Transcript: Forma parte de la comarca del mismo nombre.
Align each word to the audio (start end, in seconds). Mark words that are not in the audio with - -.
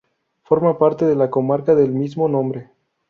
Forma 0.41 0.79
parte 0.79 1.05
de 1.05 1.15
la 1.15 1.29
comarca 1.29 1.75
del 1.75 1.91
mismo 1.91 2.27
nombre. 2.27 2.71